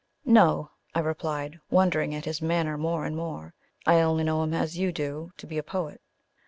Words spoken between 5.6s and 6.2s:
poet."